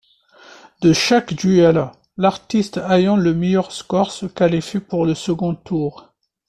[0.81, 6.11] De chaque duel, l'artiste ayant le meilleur score se qualifie pour le second tour.